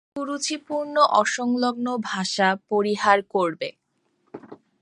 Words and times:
কুরুচিপূর্ণ 0.15 0.95
অসংলগ্ন 1.21 1.87
ভাষা 2.09 2.47
পরিহার 2.69 3.19
করবে। 3.33 3.69